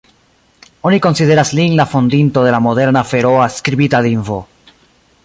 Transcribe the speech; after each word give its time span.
Oni 0.89 0.99
konsideras 1.05 1.51
lin 1.59 1.75
la 1.81 1.85
fondinto 1.91 2.47
de 2.47 2.55
la 2.57 2.63
moderna 2.69 3.05
feroa 3.13 3.47
skribita 3.59 4.03
lingvo. 4.09 4.43